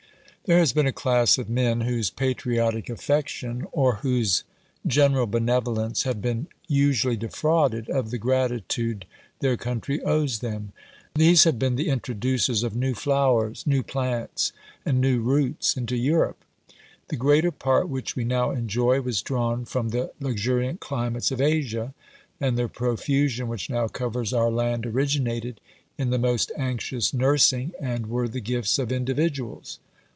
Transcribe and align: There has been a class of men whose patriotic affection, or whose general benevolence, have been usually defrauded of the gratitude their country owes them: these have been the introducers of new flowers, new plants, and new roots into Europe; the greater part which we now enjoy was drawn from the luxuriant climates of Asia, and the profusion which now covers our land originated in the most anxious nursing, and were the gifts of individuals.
There 0.45 0.59
has 0.59 0.73
been 0.73 0.87
a 0.87 0.91
class 0.91 1.37
of 1.37 1.49
men 1.49 1.81
whose 1.81 2.09
patriotic 2.09 2.89
affection, 2.89 3.65
or 3.71 3.97
whose 3.97 4.43
general 4.85 5.25
benevolence, 5.25 6.03
have 6.03 6.21
been 6.21 6.47
usually 6.67 7.15
defrauded 7.15 7.87
of 7.89 8.11
the 8.11 8.17
gratitude 8.17 9.05
their 9.39 9.55
country 9.55 10.01
owes 10.03 10.39
them: 10.39 10.73
these 11.15 11.45
have 11.45 11.57
been 11.57 11.77
the 11.77 11.87
introducers 11.87 12.63
of 12.63 12.75
new 12.75 12.93
flowers, 12.93 13.65
new 13.65 13.81
plants, 13.81 14.51
and 14.85 14.99
new 14.99 15.21
roots 15.21 15.77
into 15.77 15.95
Europe; 15.95 16.43
the 17.07 17.15
greater 17.15 17.51
part 17.51 17.87
which 17.87 18.17
we 18.17 18.25
now 18.25 18.51
enjoy 18.51 18.99
was 18.99 19.21
drawn 19.21 19.63
from 19.63 19.89
the 19.89 20.11
luxuriant 20.19 20.81
climates 20.81 21.31
of 21.31 21.39
Asia, 21.39 21.93
and 22.41 22.57
the 22.57 22.67
profusion 22.67 23.47
which 23.47 23.69
now 23.69 23.87
covers 23.87 24.33
our 24.33 24.51
land 24.51 24.85
originated 24.85 25.61
in 25.97 26.09
the 26.09 26.19
most 26.19 26.51
anxious 26.57 27.13
nursing, 27.13 27.71
and 27.79 28.07
were 28.07 28.27
the 28.27 28.41
gifts 28.41 28.77
of 28.79 28.91
individuals. 28.91 29.79